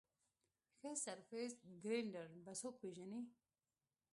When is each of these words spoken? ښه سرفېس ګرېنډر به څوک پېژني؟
ښه 0.77 0.91
سرفېس 1.03 1.53
ګرېنډر 1.83 2.27
به 2.45 2.53
څوک 2.61 2.75
پېژني؟ 2.81 3.21